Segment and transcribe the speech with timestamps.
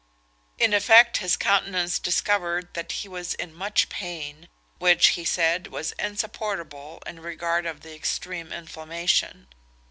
[0.57, 5.93] In effect, his countenance discovered that he was in much pain, which, he said, was
[5.99, 9.45] insupportable in regard of the extreme inflammation.